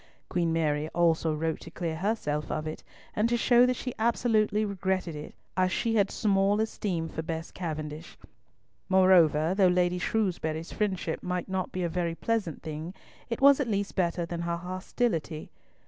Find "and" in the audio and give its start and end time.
3.15-3.29